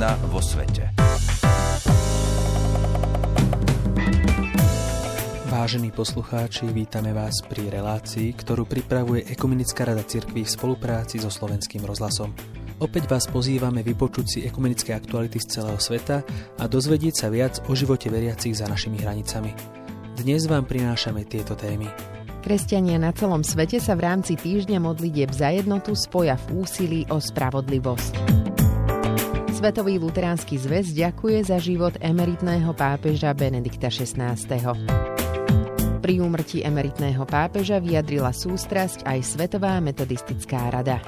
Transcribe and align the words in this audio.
žena 0.00 0.16
vo 0.32 0.40
svete. 0.40 0.96
Vážení 5.52 5.92
poslucháči, 5.92 6.72
vítame 6.72 7.12
vás 7.12 7.44
pri 7.44 7.68
relácii, 7.68 8.32
ktorú 8.32 8.64
pripravuje 8.64 9.28
Ekumenická 9.28 9.84
rada 9.84 10.00
cirkví 10.00 10.48
v 10.48 10.54
spolupráci 10.56 11.20
so 11.20 11.28
Slovenským 11.28 11.84
rozhlasom. 11.84 12.32
Opäť 12.80 13.12
vás 13.12 13.28
pozývame 13.28 13.84
vypočuť 13.84 14.24
si 14.24 14.38
ekumenické 14.48 14.96
aktuality 14.96 15.36
z 15.36 15.60
celého 15.60 15.76
sveta 15.76 16.24
a 16.56 16.64
dozvedieť 16.64 17.14
sa 17.20 17.28
viac 17.28 17.60
o 17.68 17.76
živote 17.76 18.08
veriacich 18.08 18.56
za 18.56 18.64
našimi 18.72 19.04
hranicami. 19.04 19.52
Dnes 20.16 20.48
vám 20.48 20.64
prinášame 20.64 21.28
tieto 21.28 21.52
témy. 21.52 21.92
Kresťania 22.40 22.96
na 22.96 23.12
celom 23.12 23.44
svete 23.44 23.76
sa 23.84 23.92
v 24.00 24.08
rámci 24.08 24.32
týždňa 24.32 24.80
modlitieb 24.80 25.28
za 25.28 25.52
jednotu 25.52 25.92
spoja 25.92 26.40
v 26.48 26.64
úsilí 26.64 27.00
o 27.12 27.20
spravodlivosť. 27.20 28.39
Svetový 29.60 30.00
luteránsky 30.00 30.56
zväz 30.56 30.96
ďakuje 30.96 31.52
za 31.52 31.60
život 31.60 31.92
emeritného 32.00 32.72
pápeža 32.72 33.36
Benedikta 33.36 33.92
XVI. 33.92 34.32
Pri 36.00 36.14
úmrtí 36.16 36.64
emeritného 36.64 37.28
pápeža 37.28 37.76
vyjadrila 37.76 38.32
sústrasť 38.32 39.04
aj 39.04 39.20
Svetová 39.20 39.76
metodistická 39.84 40.72
rada. 40.72 41.04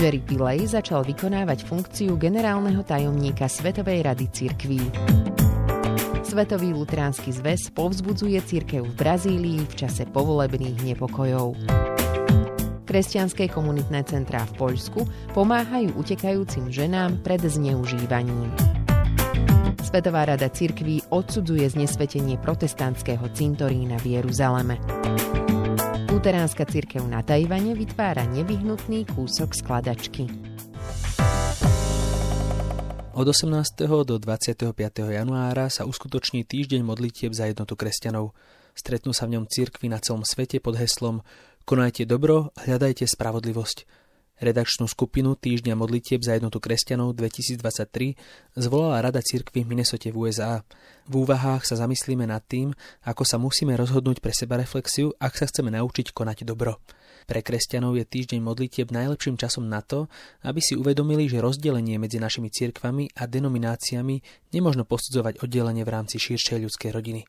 Jerry 0.00 0.24
Pillay 0.24 0.64
začal 0.64 1.04
vykonávať 1.04 1.68
funkciu 1.68 2.16
generálneho 2.16 2.80
tajomníka 2.88 3.52
Svetovej 3.52 4.00
rady 4.00 4.24
cirkví. 4.32 4.80
Svetový 6.24 6.72
luteránsky 6.72 7.36
zväz 7.36 7.68
povzbudzuje 7.76 8.40
cirkev 8.48 8.88
v 8.88 8.96
Brazílii 8.96 9.68
v 9.68 9.74
čase 9.76 10.08
povolebných 10.08 10.96
nepokojov. 10.96 11.52
Kresťanské 12.90 13.46
komunitné 13.46 14.02
centrá 14.02 14.42
v 14.50 14.66
Poľsku 14.66 15.06
pomáhajú 15.30 15.94
utekajúcim 15.94 16.74
ženám 16.74 17.22
pred 17.22 17.38
zneužívaním. 17.38 18.50
Svetová 19.78 20.26
rada 20.26 20.50
cirkví 20.50 20.98
odsudzuje 21.06 21.70
znesvetenie 21.70 22.34
protestantského 22.42 23.22
cintorína 23.30 23.94
v 24.02 24.18
Jeruzaleme. 24.18 24.82
Luteránska 26.10 26.66
cirkev 26.66 27.06
na 27.06 27.22
Tajvane 27.22 27.78
vytvára 27.78 28.26
nevyhnutný 28.26 29.06
kúsok 29.06 29.54
skladačky. 29.54 30.26
Od 33.14 33.22
18. 33.22 33.86
do 34.02 34.18
25. 34.18 34.74
januára 35.14 35.70
sa 35.70 35.86
uskutoční 35.86 36.42
týždeň 36.42 36.82
modlitieb 36.82 37.30
za 37.30 37.46
jednotu 37.46 37.78
kresťanov. 37.78 38.34
Stretnú 38.74 39.14
sa 39.14 39.30
v 39.30 39.38
ňom 39.38 39.44
cirkvi 39.46 39.86
na 39.86 40.02
celom 40.02 40.26
svete 40.26 40.58
pod 40.58 40.74
heslom 40.74 41.22
Konajte 41.70 42.02
dobro, 42.02 42.50
hľadajte 42.66 43.06
spravodlivosť. 43.06 43.86
Redakčnú 44.42 44.90
skupinu 44.90 45.38
Týždňa 45.38 45.78
modlitieb 45.78 46.18
za 46.18 46.34
jednotu 46.34 46.58
kresťanov 46.58 47.14
2023 47.14 48.58
zvolala 48.58 48.98
Rada 48.98 49.22
cirkvy 49.22 49.62
v 49.62 49.70
Minnesote 49.70 50.10
v 50.10 50.18
USA. 50.18 50.66
V 51.06 51.22
úvahách 51.22 51.62
sa 51.62 51.78
zamyslíme 51.78 52.26
nad 52.26 52.42
tým, 52.42 52.74
ako 53.06 53.22
sa 53.22 53.38
musíme 53.38 53.78
rozhodnúť 53.78 54.18
pre 54.18 54.34
seba 54.34 54.58
reflexiu, 54.58 55.14
ak 55.22 55.38
sa 55.38 55.46
chceme 55.46 55.70
naučiť 55.70 56.10
konať 56.10 56.42
dobro. 56.42 56.82
Pre 57.30 57.38
kresťanov 57.38 57.94
je 57.94 58.02
týždeň 58.02 58.42
modlitieb 58.42 58.90
najlepším 58.90 59.38
časom 59.38 59.70
na 59.70 59.78
to, 59.78 60.10
aby 60.42 60.58
si 60.58 60.74
uvedomili, 60.74 61.30
že 61.30 61.38
rozdelenie 61.38 62.02
medzi 62.02 62.18
našimi 62.18 62.50
cirkvami 62.50 63.14
a 63.14 63.30
denomináciami 63.30 64.50
nemožno 64.50 64.82
posudzovať 64.82 65.38
oddelenie 65.38 65.86
v 65.86 65.92
rámci 65.94 66.18
širšej 66.18 66.66
ľudskej 66.66 66.90
rodiny. 66.90 67.22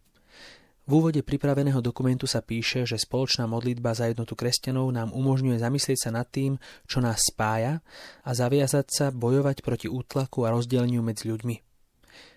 V 0.91 0.99
úvode 0.99 1.23
pripraveného 1.23 1.79
dokumentu 1.79 2.27
sa 2.27 2.43
píše, 2.43 2.83
že 2.83 2.99
spoločná 2.99 3.47
modlitba 3.47 3.95
za 3.95 4.11
jednotu 4.11 4.35
kresťanov 4.35 4.91
nám 4.91 5.15
umožňuje 5.15 5.55
zamyslieť 5.55 5.95
sa 6.03 6.11
nad 6.11 6.27
tým, 6.27 6.59
čo 6.83 6.99
nás 6.99 7.31
spája 7.31 7.79
a 8.27 8.35
zaviazať 8.35 8.91
sa 8.91 9.07
bojovať 9.07 9.63
proti 9.63 9.87
útlaku 9.87 10.43
a 10.43 10.51
rozdeleniu 10.51 10.99
medzi 10.99 11.31
ľuďmi. 11.31 11.55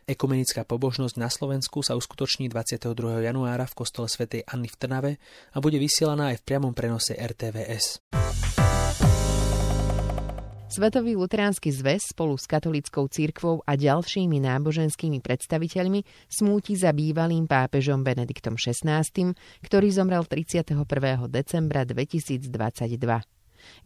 Ekumenická 0.07 0.63
pobožnosť 0.63 1.19
na 1.19 1.35
Slovensku 1.35 1.83
sa 1.83 1.99
uskutoční 1.99 2.47
22. 2.47 3.27
januára 3.27 3.67
v 3.67 3.75
kostole 3.75 4.07
svätej 4.07 4.47
Anny 4.47 4.71
v 4.71 4.79
Trnave 4.79 5.13
a 5.51 5.59
bude 5.59 5.83
vysielaná 5.83 6.31
aj 6.31 6.39
v 6.39 6.47
priamom 6.47 6.79
prenose 6.79 7.19
RTVS. 7.19 8.07
Svetový 10.75 11.15
luteránsky 11.15 11.71
zväz 11.71 12.11
spolu 12.11 12.35
s 12.35 12.51
katolickou 12.51 13.07
církvou 13.07 13.63
a 13.63 13.79
ďalšími 13.79 14.43
náboženskými 14.43 15.23
predstaviteľmi 15.23 16.03
smúti 16.27 16.75
za 16.75 16.91
bývalým 16.91 17.47
pápežom 17.47 18.03
Benediktom 18.03 18.59
XVI, 18.59 19.07
ktorý 19.63 19.89
zomrel 19.95 20.27
31. 20.27 20.75
decembra 21.31 21.87
2022. 21.87 22.51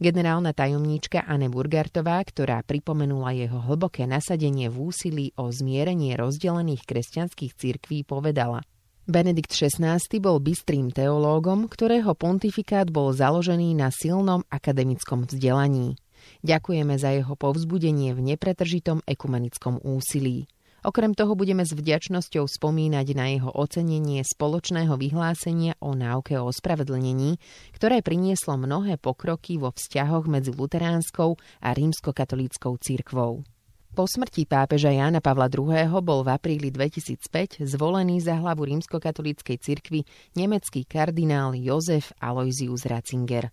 Generálna 0.01 0.49
tajomníčka 0.49 1.29
Anne 1.29 1.53
Burgartová, 1.53 2.25
ktorá 2.25 2.65
pripomenula 2.65 3.37
jeho 3.37 3.61
hlboké 3.69 4.09
nasadenie 4.09 4.73
v 4.73 4.89
úsilí 4.89 5.25
o 5.37 5.53
zmierenie 5.53 6.17
rozdelených 6.17 6.89
kresťanských 6.89 7.53
církví, 7.53 8.01
povedala 8.01 8.65
Benedikt 9.05 9.53
XVI 9.53 10.01
bol 10.17 10.41
bystrým 10.41 10.89
teológom, 10.89 11.69
ktorého 11.69 12.17
pontifikát 12.17 12.89
bol 12.89 13.13
založený 13.13 13.77
na 13.77 13.93
silnom 13.93 14.41
akademickom 14.49 15.29
vzdelaní. 15.29 16.01
Ďakujeme 16.45 16.95
za 16.95 17.15
jeho 17.15 17.33
povzbudenie 17.35 18.15
v 18.15 18.35
nepretržitom 18.35 19.03
ekumenickom 19.05 19.81
úsilí. 19.83 20.47
Okrem 20.79 21.11
toho 21.11 21.35
budeme 21.35 21.67
s 21.67 21.75
vďačnosťou 21.75 22.47
spomínať 22.47 23.07
na 23.11 23.35
jeho 23.35 23.51
ocenenie 23.51 24.23
spoločného 24.23 24.95
vyhlásenia 24.95 25.75
o 25.83 25.91
náuke 25.91 26.39
o 26.39 26.47
ospravedlnení, 26.47 27.35
ktoré 27.75 27.99
prinieslo 27.99 28.55
mnohé 28.55 28.95
pokroky 28.95 29.59
vo 29.59 29.75
vzťahoch 29.75 30.31
medzi 30.31 30.55
luteránskou 30.55 31.35
a 31.59 31.69
rímskokatolíckou 31.75 32.79
cirkvou. 32.79 33.43
Po 33.89 34.07
smrti 34.07 34.47
pápeža 34.47 34.95
Jána 34.95 35.19
Pavla 35.19 35.51
II. 35.51 35.99
bol 35.99 36.23
v 36.23 36.31
apríli 36.31 36.71
2005 36.71 37.67
zvolený 37.67 38.23
za 38.23 38.39
hlavu 38.39 38.63
rímskokatolíckej 38.63 39.57
cirkvi 39.59 40.07
nemecký 40.39 40.87
kardinál 40.87 41.57
Jozef 41.59 42.15
Aloysius 42.23 42.87
Ratzinger. 42.87 43.51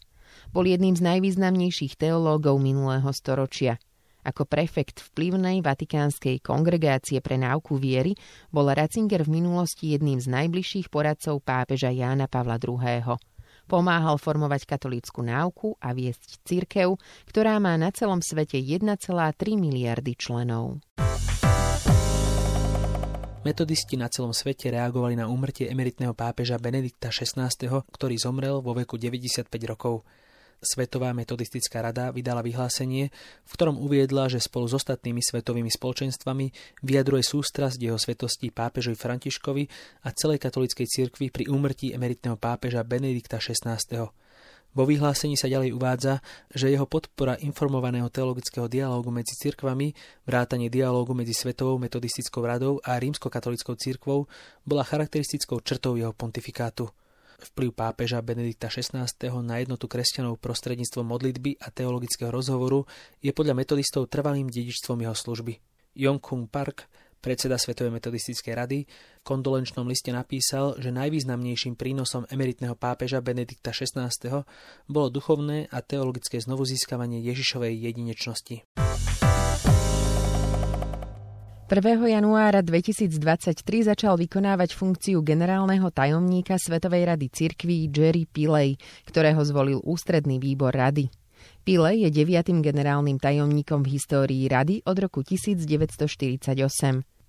Bol 0.51 0.71
jedným 0.71 0.99
z 0.99 1.03
najvýznamnejších 1.03 1.97
teológov 1.97 2.59
minulého 2.61 3.09
storočia. 3.15 3.81
Ako 4.27 4.43
prefekt 4.43 5.07
vplyvnej 5.15 5.63
vatikánskej 5.63 6.43
kongregácie 6.43 7.23
pre 7.23 7.39
náuku 7.39 7.79
viery 7.79 8.19
bol 8.51 8.67
Ratzinger 8.67 9.23
v 9.23 9.39
minulosti 9.39 9.95
jedným 9.95 10.19
z 10.19 10.27
najbližších 10.27 10.91
poradcov 10.91 11.47
pápeža 11.47 11.95
Jána 11.95 12.27
Pavla 12.27 12.59
II. 12.59 13.15
Pomáhal 13.67 14.19
formovať 14.19 14.67
katolícku 14.67 15.23
náuku 15.23 15.79
a 15.79 15.95
viesť 15.95 16.43
cirkev, 16.43 16.99
ktorá 17.31 17.63
má 17.63 17.79
na 17.79 17.95
celom 17.95 18.19
svete 18.19 18.59
1,3 18.59 18.99
miliardy 19.55 20.19
členov. 20.19 20.83
Metodisti 23.47 23.95
na 23.95 24.11
celom 24.11 24.35
svete 24.35 24.75
reagovali 24.75 25.15
na 25.15 25.31
úmrtie 25.31 25.71
emeritného 25.71 26.19
pápeža 26.19 26.59
Benedikta 26.59 27.15
XVI, 27.15 27.47
ktorý 27.95 28.19
zomrel 28.19 28.59
vo 28.59 28.75
veku 28.75 28.99
95 28.99 29.47
rokov. 29.71 30.03
Svetová 30.61 31.13
metodistická 31.13 31.85
rada 31.85 32.09
vydala 32.11 32.41
vyhlásenie, 32.41 33.13
v 33.45 33.51
ktorom 33.53 33.77
uviedla, 33.77 34.33
že 34.33 34.41
spolu 34.41 34.67
s 34.67 34.77
ostatnými 34.77 35.21
svetovými 35.21 35.69
spoločenstvami 35.69 36.47
vyjadruje 36.81 37.23
sústrasť 37.23 37.77
jeho 37.77 38.01
svetosti 38.01 38.51
pápežovi 38.51 38.97
Františkovi 38.97 39.65
a 40.05 40.13
celej 40.17 40.41
katolíckej 40.41 40.87
cirkvi 40.89 41.29
pri 41.29 41.53
úmrtí 41.53 41.93
emeritného 41.93 42.41
pápeža 42.41 42.83
Benedikta 42.83 43.37
XVI. 43.37 44.11
Vo 44.77 44.85
vyhlásení 44.85 45.41
sa 45.41 45.49
ďalej 45.49 45.73
uvádza, 45.73 46.21
že 46.53 46.69
jeho 46.69 46.85
podpora 46.85 47.41
informovaného 47.41 48.13
teologického 48.13 48.69
dialógu 48.69 49.09
medzi 49.09 49.33
cirkvami, 49.33 49.97
vrátanie 50.29 50.69
dialógu 50.69 51.17
medzi 51.17 51.33
Svetovou 51.33 51.81
metodistickou 51.81 52.45
radou 52.45 52.77
a 52.85 53.01
rímskokatolickou 53.01 53.73
cirkvou 53.81 54.29
bola 54.69 54.85
charakteristickou 54.85 55.65
črtou 55.65 55.97
jeho 55.97 56.13
pontifikátu. 56.13 56.93
Vplyv 57.37 57.77
pápeža 57.77 58.25
Benedikta 58.25 58.73
XVI. 58.73 59.05
na 59.45 59.61
jednotu 59.61 59.87
kresťanov 59.87 60.41
prostredníctvom 60.41 61.05
modlitby 61.05 61.61
a 61.61 61.69
teologického 61.69 62.33
rozhovoru 62.33 62.89
je 63.21 63.33
podľa 63.37 63.53
metodistov 63.57 64.09
trvalým 64.09 64.49
dedičstvom 64.49 65.05
jeho 65.05 65.13
služby. 65.13 65.61
Kung 66.21 66.49
Park, 66.49 66.89
predseda 67.21 67.57
Svetovej 67.57 67.93
metodistickej 67.93 68.55
rady, 68.55 68.79
v 68.87 69.23
kondolenčnom 69.25 69.89
liste 69.89 70.13
napísal, 70.13 70.77
že 70.77 70.93
najvýznamnejším 70.93 71.75
prínosom 71.75 72.29
emeritného 72.29 72.77
pápeža 72.77 73.25
Benedikta 73.25 73.73
XVI. 73.73 74.13
bolo 74.87 75.09
duchovné 75.09 75.73
a 75.73 75.81
teologické 75.81 76.39
znovuzískavanie 76.39 77.25
Ježišovej 77.25 77.73
jedinečnosti. 77.81 78.63
1. 81.67 81.83
januára 81.99 82.63
2023 82.63 83.91
začal 83.91 84.15
vykonávať 84.15 84.71
funkciu 84.79 85.19
generálneho 85.19 85.91
tajomníka 85.91 86.63
Svetovej 86.63 87.11
rady 87.11 87.27
cirkví 87.27 87.91
Jerry 87.91 88.23
Pillay, 88.23 88.79
ktorého 89.03 89.43
zvolil 89.43 89.83
ústredný 89.83 90.39
výbor 90.39 90.71
rady. 90.71 91.11
Pillay 91.67 92.07
je 92.07 92.15
deviatým 92.15 92.63
generálnym 92.63 93.19
tajomníkom 93.19 93.83
v 93.83 93.99
histórii 93.99 94.47
rady 94.47 94.87
od 94.87 94.95
roku 94.95 95.27
1948. 95.27 96.55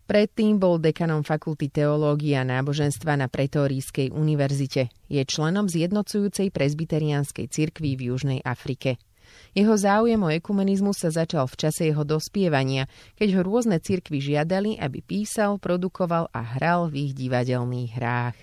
Predtým 0.05 0.61
bol 0.61 0.77
dekanom 0.77 1.25
fakulty 1.25 1.73
teológie 1.73 2.37
a 2.37 2.45
náboženstva 2.45 3.17
na 3.17 3.25
Pretórijskej 3.25 4.13
univerzite. 4.13 4.93
Je 5.09 5.25
členom 5.25 5.65
zjednocujúcej 5.65 6.53
prezbiteriánskej 6.53 7.49
cirkvi 7.49 7.97
v 7.97 8.13
Južnej 8.13 8.39
Afrike. 8.45 9.01
Jeho 9.57 9.73
záujem 9.73 10.21
o 10.21 10.29
ekumenizmus 10.29 11.01
sa 11.01 11.09
začal 11.09 11.47
v 11.49 11.55
čase 11.55 11.89
jeho 11.89 12.03
dospievania, 12.05 12.85
keď 13.15 13.39
ho 13.39 13.41
rôzne 13.41 13.81
cirkvy 13.81 14.19
žiadali, 14.21 14.77
aby 14.77 14.99
písal, 15.01 15.57
produkoval 15.57 16.29
a 16.31 16.41
hral 16.57 16.91
v 16.91 17.09
ich 17.09 17.13
divadelných 17.15 17.91
hrách. 17.97 18.37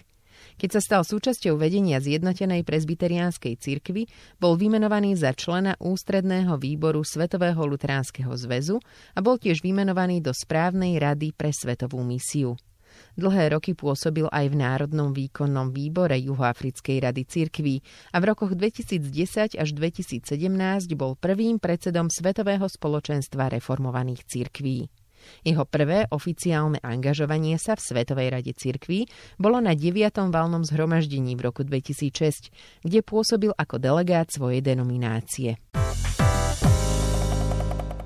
Keď 0.54 0.70
sa 0.78 0.80
stal 0.80 1.02
súčasťou 1.02 1.58
vedenia 1.58 1.98
zjednotenej 1.98 2.62
prezbiteriánskej 2.62 3.58
cirkvy, 3.58 4.06
bol 4.38 4.54
vymenovaný 4.54 5.18
za 5.18 5.34
člena 5.34 5.74
ústredného 5.82 6.54
výboru 6.62 7.02
Svetového 7.02 7.58
luteránskeho 7.66 8.30
zväzu 8.38 8.78
a 9.14 9.18
bol 9.18 9.34
tiež 9.34 9.66
vymenovaný 9.66 10.22
do 10.22 10.30
správnej 10.30 10.94
rady 11.02 11.34
pre 11.34 11.50
svetovú 11.50 12.06
misiu. 12.06 12.54
Dlhé 13.14 13.54
roky 13.54 13.78
pôsobil 13.78 14.26
aj 14.30 14.50
v 14.50 14.56
Národnom 14.58 15.14
výkonnom 15.14 15.70
výbore 15.70 16.18
Juhoafrickej 16.18 16.98
rady 17.04 17.22
cirkví 17.26 17.76
a 18.10 18.18
v 18.18 18.24
rokoch 18.34 18.52
2010 18.58 19.54
až 19.54 19.68
2017 19.70 20.26
bol 20.98 21.14
prvým 21.14 21.62
predsedom 21.62 22.10
Svetového 22.10 22.66
spoločenstva 22.66 23.54
reformovaných 23.54 24.26
cirkví. 24.26 24.90
Jeho 25.40 25.64
prvé 25.64 26.04
oficiálne 26.12 26.80
angažovanie 26.84 27.56
sa 27.56 27.76
v 27.76 27.84
Svetovej 27.84 28.28
rade 28.28 28.52
cirkví 28.52 29.08
bolo 29.40 29.60
na 29.60 29.72
9. 29.72 30.28
valnom 30.28 30.62
zhromaždení 30.64 31.32
v 31.36 31.44
roku 31.48 31.64
2006, 31.64 32.52
kde 32.84 33.00
pôsobil 33.00 33.52
ako 33.56 33.80
delegát 33.80 34.28
svojej 34.28 34.60
denominácie. 34.60 35.56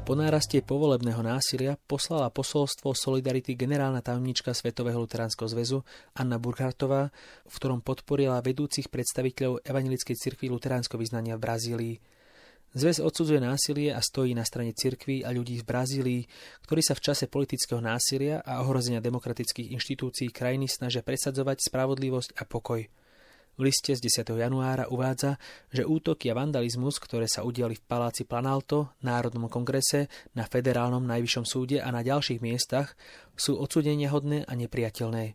Po 0.08 0.16
náraste 0.16 0.64
povolebného 0.64 1.20
násilia 1.20 1.76
poslala 1.76 2.32
posolstvo 2.32 2.96
Solidarity 2.96 3.52
generálna 3.52 4.00
tajomnička 4.00 4.56
Svetového 4.56 4.96
luteránskeho 5.04 5.44
zväzu 5.52 5.84
Anna 6.16 6.40
Burkhartová, 6.40 7.12
v 7.44 7.52
ktorom 7.52 7.84
podporila 7.84 8.40
vedúcich 8.40 8.88
predstaviteľov 8.88 9.68
Evangelickej 9.68 10.16
cirkvi 10.16 10.48
luteránskeho 10.48 10.96
vyznania 10.96 11.36
v 11.36 11.44
Brazílii. 11.44 11.94
Zväz 12.72 13.04
odsudzuje 13.04 13.36
násilie 13.36 13.92
a 13.92 14.00
stojí 14.00 14.32
na 14.32 14.48
strane 14.48 14.72
cirkví 14.72 15.28
a 15.28 15.28
ľudí 15.28 15.60
v 15.60 15.68
Brazílii, 15.68 16.22
ktorí 16.64 16.80
sa 16.80 16.96
v 16.96 17.04
čase 17.04 17.28
politického 17.28 17.84
násilia 17.84 18.40
a 18.40 18.64
ohrozenia 18.64 19.04
demokratických 19.04 19.76
inštitúcií 19.76 20.32
krajiny 20.32 20.72
snažia 20.72 21.04
presadzovať 21.04 21.68
spravodlivosť 21.68 22.40
a 22.40 22.48
pokoj. 22.48 22.80
V 23.58 23.66
liste 23.66 23.90
z 23.90 24.22
10. 24.22 24.38
januára 24.38 24.86
uvádza, 24.86 25.34
že 25.74 25.82
útoky 25.82 26.30
a 26.30 26.38
vandalizmus, 26.38 27.02
ktoré 27.02 27.26
sa 27.26 27.42
udiali 27.42 27.74
v 27.74 27.82
Paláci 27.90 28.22
Planalto, 28.22 28.94
Národnom 29.02 29.50
kongrese, 29.50 30.06
na 30.38 30.46
Federálnom 30.46 31.02
najvyššom 31.02 31.42
súde 31.42 31.82
a 31.82 31.90
na 31.90 32.06
ďalších 32.06 32.38
miestach, 32.38 32.94
sú 33.34 33.58
odsudenia 33.58 34.14
hodné 34.14 34.46
a 34.46 34.54
nepriateľné. 34.54 35.34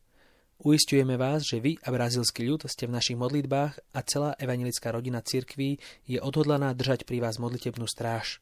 Uistujeme 0.63 1.19
vás, 1.19 1.43
že 1.43 1.59
vy 1.59 1.75
a 1.83 1.91
brazílsky 1.91 2.47
ľud 2.47 2.63
ste 2.71 2.87
v 2.87 2.95
našich 2.95 3.19
modlitbách 3.19 3.91
a 3.91 3.99
celá 4.07 4.39
evangelická 4.39 4.95
rodina 4.95 5.19
cirkví 5.19 5.83
je 6.07 6.23
odhodlaná 6.23 6.71
držať 6.71 7.03
pri 7.03 7.19
vás 7.19 7.43
modlitebnú 7.43 7.91
stráž. 7.91 8.39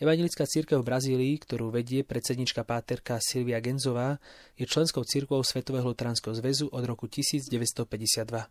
Evangelická 0.00 0.48
církev 0.48 0.80
v 0.80 0.88
Brazílii, 0.88 1.34
ktorú 1.44 1.68
vedie 1.68 2.08
predsednička 2.08 2.64
páterka 2.64 3.20
Silvia 3.20 3.60
Genzová, 3.60 4.16
je 4.56 4.64
členskou 4.64 5.04
církvou 5.04 5.44
Svetového 5.44 5.92
luteránskeho 5.92 6.32
zväzu 6.32 6.72
od 6.72 6.88
roku 6.88 7.04
1952. 7.04 8.48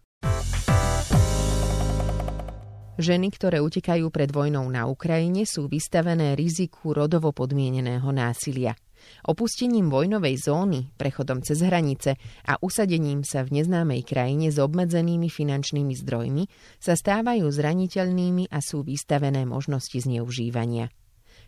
Ženy, 3.00 3.32
ktoré 3.32 3.64
utekajú 3.64 4.12
pred 4.12 4.28
vojnou 4.28 4.68
na 4.68 4.84
Ukrajine, 4.84 5.48
sú 5.48 5.72
vystavené 5.72 6.36
riziku 6.36 6.92
rodovo 6.92 7.32
podmieneného 7.32 8.12
násilia. 8.12 8.76
Opustením 9.24 9.88
vojnovej 9.88 10.36
zóny, 10.44 10.92
prechodom 11.00 11.40
cez 11.40 11.64
hranice 11.64 12.20
a 12.44 12.60
usadením 12.60 13.24
sa 13.24 13.48
v 13.48 13.64
neznámej 13.64 14.04
krajine 14.04 14.52
s 14.52 14.60
obmedzenými 14.60 15.32
finančnými 15.32 15.96
zdrojmi 15.96 16.44
sa 16.76 17.00
stávajú 17.00 17.48
zraniteľnými 17.48 18.52
a 18.52 18.60
sú 18.60 18.84
vystavené 18.84 19.48
možnosti 19.48 19.96
zneužívania. 19.96 20.92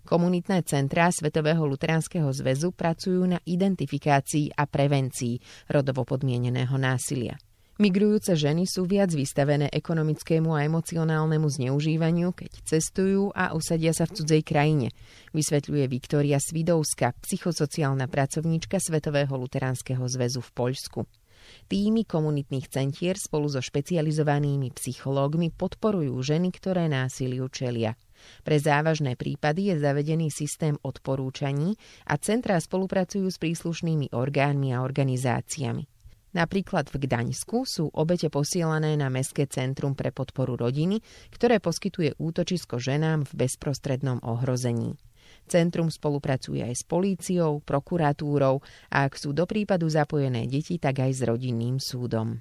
Komunitné 0.07 0.63
centrá 0.63 1.11
Svetového 1.11 1.67
luteránskeho 1.67 2.31
zväzu 2.31 2.71
pracujú 2.71 3.27
na 3.27 3.43
identifikácii 3.43 4.55
a 4.55 4.63
prevencii 4.71 5.67
rodovo 5.67 6.07
podmieneného 6.07 6.79
násilia. 6.79 7.35
Migrujúce 7.81 8.37
ženy 8.37 8.69
sú 8.69 8.85
viac 8.85 9.09
vystavené 9.09 9.65
ekonomickému 9.73 10.53
a 10.53 10.61
emocionálnemu 10.69 11.49
zneužívaniu, 11.49 12.29
keď 12.29 12.61
cestujú 12.61 13.33
a 13.33 13.57
usadia 13.57 13.89
sa 13.89 14.05
v 14.05 14.21
cudzej 14.21 14.41
krajine, 14.45 14.93
vysvetľuje 15.33 15.89
Viktória 15.89 16.37
Svidovska, 16.37 17.17
psychosociálna 17.25 18.05
pracovníčka 18.05 18.77
Svetového 18.77 19.33
luteránskeho 19.33 20.05
zväzu 20.05 20.45
v 20.45 20.51
Poľsku. 20.53 21.09
Týmy 21.73 22.05
komunitných 22.05 22.69
centier 22.69 23.17
spolu 23.17 23.49
so 23.49 23.65
špecializovanými 23.65 24.77
psychológmi 24.77 25.49
podporujú 25.49 26.13
ženy, 26.21 26.53
ktoré 26.53 26.85
násiliu 26.85 27.49
čelia. 27.49 27.97
Pre 28.45 28.61
závažné 28.61 29.17
prípady 29.17 29.73
je 29.73 29.81
zavedený 29.81 30.29
systém 30.29 30.77
odporúčaní 30.85 31.73
a 32.05 32.13
centrá 32.21 32.61
spolupracujú 32.61 33.25
s 33.25 33.41
príslušnými 33.41 34.13
orgánmi 34.13 34.69
a 34.69 34.85
organizáciami. 34.85 36.00
Napríklad 36.31 36.87
v 36.87 37.03
Gdaňsku 37.03 37.67
sú 37.67 37.91
obete 37.91 38.31
posielané 38.31 38.95
na 38.95 39.11
Mestské 39.11 39.51
centrum 39.51 39.99
pre 39.99 40.15
podporu 40.15 40.55
rodiny, 40.55 41.03
ktoré 41.35 41.59
poskytuje 41.59 42.15
útočisko 42.15 42.79
ženám 42.79 43.27
v 43.27 43.47
bezprostrednom 43.47 44.23
ohrození. 44.23 44.95
Centrum 45.47 45.91
spolupracuje 45.91 46.63
aj 46.63 46.75
s 46.79 46.83
políciou, 46.87 47.59
prokuratúrou 47.59 48.63
a 48.91 49.03
ak 49.03 49.19
sú 49.19 49.35
do 49.35 49.43
prípadu 49.43 49.91
zapojené 49.91 50.47
deti, 50.47 50.79
tak 50.79 51.03
aj 51.03 51.11
s 51.11 51.21
rodinným 51.27 51.83
súdom. 51.83 52.39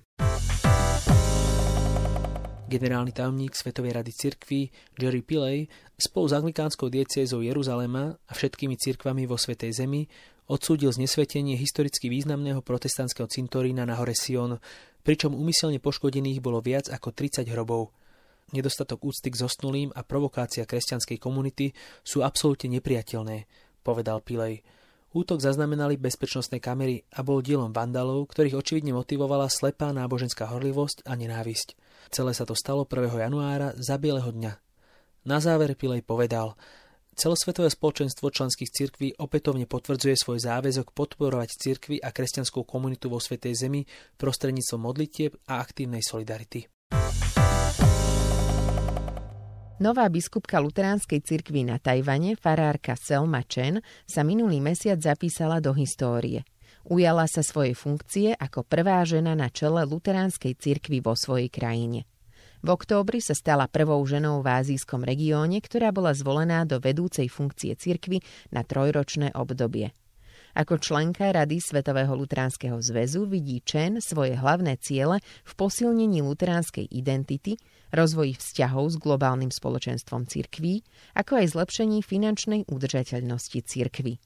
Generálny 2.70 3.10
tajomník 3.10 3.58
Svetovej 3.58 3.98
rady 3.98 4.14
cirkví 4.14 4.70
Jerry 4.94 5.26
Pillay 5.26 5.66
spolu 5.98 6.30
s 6.30 6.38
anglikánskou 6.38 6.86
diecézou 6.86 7.42
Jeruzalema 7.42 8.14
a 8.14 8.30
všetkými 8.30 8.78
cirkvami 8.78 9.26
vo 9.26 9.34
Svetej 9.34 9.74
Zemi 9.74 10.06
odsúdil 10.50 10.90
znesvetenie 10.90 11.54
historicky 11.54 12.10
významného 12.10 12.58
protestantského 12.66 13.30
cintorína 13.30 13.86
na 13.86 13.94
hore 13.94 14.18
Sion, 14.18 14.58
pričom 15.06 15.30
umyselne 15.30 15.78
poškodených 15.78 16.42
bolo 16.42 16.58
viac 16.58 16.90
ako 16.90 17.14
30 17.14 17.46
hrobov. 17.54 17.94
Nedostatok 18.50 19.06
úcty 19.06 19.30
k 19.30 19.38
zosnulým 19.38 19.94
a 19.94 20.02
provokácia 20.02 20.66
kresťanskej 20.66 21.22
komunity 21.22 21.70
sú 22.02 22.26
absolútne 22.26 22.74
nepriateľné, 22.74 23.46
povedal 23.86 24.18
Pilej. 24.26 24.66
Útok 25.10 25.42
zaznamenali 25.42 25.98
bezpečnostné 25.98 26.58
kamery 26.58 27.02
a 27.14 27.22
bol 27.22 27.42
dielom 27.42 27.70
vandalov, 27.70 28.30
ktorých 28.30 28.58
očividne 28.58 28.94
motivovala 28.94 29.50
slepá 29.50 29.90
náboženská 29.94 30.50
horlivosť 30.50 31.06
a 31.06 31.14
nenávisť. 31.14 31.78
Celé 32.10 32.34
sa 32.34 32.42
to 32.46 32.58
stalo 32.58 32.86
1. 32.86 33.10
januára 33.22 33.74
za 33.78 33.98
bieleho 33.98 34.30
dňa. 34.34 34.52
Na 35.26 35.38
záver 35.38 35.74
Pilej 35.74 36.06
povedal, 36.06 36.54
Celosvetové 37.20 37.68
spoločenstvo 37.68 38.32
členských 38.32 38.72
cirkví 38.72 39.12
opätovne 39.20 39.68
potvrdzuje 39.68 40.16
svoj 40.16 40.40
záväzok 40.40 40.96
podporovať 40.96 41.52
cirkvy 41.52 41.96
a 42.00 42.16
kresťanskú 42.16 42.64
komunitu 42.64 43.12
vo 43.12 43.20
Svetej 43.20 43.60
Zemi 43.60 43.84
prostredníctvom 44.16 44.80
modlitieb 44.80 45.36
a 45.44 45.60
aktívnej 45.60 46.00
solidarity. 46.00 46.64
Nová 49.84 50.08
biskupka 50.08 50.64
luteránskej 50.64 51.20
cirkvi 51.20 51.60
na 51.68 51.76
Tajvane, 51.76 52.40
farárka 52.40 52.96
Selma 52.96 53.44
Chen, 53.44 53.84
sa 54.08 54.24
minulý 54.24 54.64
mesiac 54.64 54.96
zapísala 54.96 55.60
do 55.60 55.76
histórie. 55.76 56.48
Ujala 56.88 57.28
sa 57.28 57.44
svojej 57.44 57.76
funkcie 57.76 58.32
ako 58.32 58.64
prvá 58.64 59.04
žena 59.04 59.36
na 59.36 59.52
čele 59.52 59.84
luteránskej 59.84 60.56
cirkvi 60.56 61.04
vo 61.04 61.12
svojej 61.12 61.52
krajine. 61.52 62.08
V 62.60 62.68
októbri 62.68 63.24
sa 63.24 63.32
stala 63.32 63.72
prvou 63.72 64.04
ženou 64.04 64.44
v 64.44 64.52
azijskom 64.52 65.00
regióne, 65.00 65.64
ktorá 65.64 65.96
bola 65.96 66.12
zvolená 66.12 66.68
do 66.68 66.76
vedúcej 66.76 67.32
funkcie 67.32 67.72
cirkvy 67.72 68.20
na 68.52 68.60
trojročné 68.60 69.32
obdobie. 69.32 69.96
Ako 70.50 70.82
členka 70.82 71.30
Rady 71.30 71.62
Svetového 71.62 72.10
lutránskeho 72.12 72.82
zväzu 72.82 73.24
vidí 73.24 73.62
Chen 73.62 74.02
svoje 74.02 74.34
hlavné 74.34 74.76
ciele 74.82 75.22
v 75.46 75.52
posilnení 75.54 76.26
luteránskej 76.26 76.90
identity, 76.90 77.54
rozvoji 77.94 78.34
vzťahov 78.34 78.92
s 78.92 78.96
globálnym 78.98 79.54
spoločenstvom 79.54 80.26
cirkví, 80.26 80.82
ako 81.14 81.40
aj 81.40 81.54
zlepšení 81.54 82.02
finančnej 82.02 82.66
udržateľnosti 82.66 83.62
cirkvy. 83.62 84.18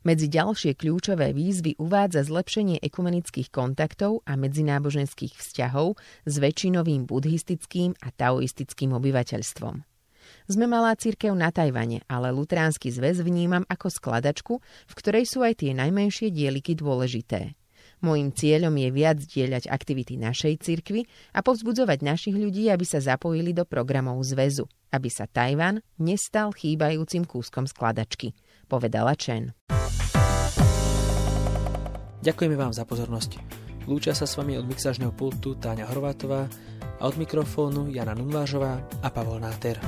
Medzi 0.00 0.32
ďalšie 0.32 0.80
kľúčové 0.80 1.36
výzvy 1.36 1.76
uvádza 1.76 2.24
zlepšenie 2.24 2.80
ekumenických 2.80 3.52
kontaktov 3.52 4.24
a 4.24 4.32
medzináboženských 4.32 5.36
vzťahov 5.36 6.00
s 6.24 6.34
väčšinovým 6.40 7.04
buddhistickým 7.04 7.92
a 8.00 8.08
taoistickým 8.08 8.96
obyvateľstvom. 8.96 9.84
Sme 10.48 10.64
malá 10.64 10.96
církev 10.96 11.36
na 11.36 11.52
Tajvane, 11.52 12.00
ale 12.08 12.32
Lutránsky 12.32 12.88
zväz 12.88 13.20
vnímam 13.20 13.68
ako 13.68 13.92
skladačku, 13.92 14.54
v 14.64 14.94
ktorej 14.96 15.28
sú 15.28 15.44
aj 15.44 15.60
tie 15.60 15.76
najmenšie 15.76 16.32
dieliky 16.32 16.72
dôležité. 16.80 17.60
Mojím 18.00 18.32
cieľom 18.32 18.72
je 18.80 18.88
viac 18.96 19.20
dieľať 19.20 19.68
aktivity 19.68 20.16
našej 20.16 20.64
cirkvy 20.64 21.04
a 21.36 21.44
povzbudzovať 21.44 22.00
našich 22.00 22.32
ľudí, 22.32 22.72
aby 22.72 22.88
sa 22.88 23.04
zapojili 23.04 23.52
do 23.52 23.68
programov 23.68 24.24
zväzu, 24.24 24.64
aby 24.96 25.12
sa 25.12 25.28
Tajvan 25.28 25.84
nestal 26.00 26.56
chýbajúcim 26.56 27.28
kúskom 27.28 27.68
skladačky, 27.68 28.32
povedala 28.70 29.18
Chen. 29.18 29.50
Ďakujeme 32.22 32.54
vám 32.54 32.70
za 32.70 32.86
pozornosť. 32.86 33.42
Lúčia 33.90 34.14
sa 34.14 34.28
s 34.28 34.38
vami 34.38 34.54
od 34.54 34.70
mixážneho 34.70 35.10
pultu 35.10 35.58
Táňa 35.58 35.90
Horvátová 35.90 36.46
a 37.00 37.02
od 37.02 37.18
mikrofónu 37.18 37.90
Jana 37.90 38.14
Nunvážová 38.14 38.78
a 39.02 39.08
Pavol 39.10 39.42
Náter. 39.42 39.82